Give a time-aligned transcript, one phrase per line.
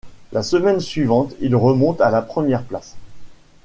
[0.33, 2.95] La semaine suivante, il remonte à la première place.